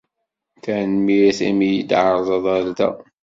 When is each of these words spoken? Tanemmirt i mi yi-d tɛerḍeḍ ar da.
Tanemmirt 0.63 1.39
i 1.49 1.51
mi 1.57 1.67
yi-d 1.73 1.89
tɛerḍeḍ 1.91 2.45
ar 2.55 2.65
da. 2.77 2.89